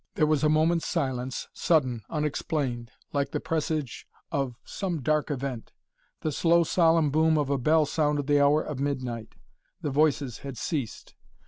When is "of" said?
4.31-4.55, 7.37-7.51, 8.63-8.79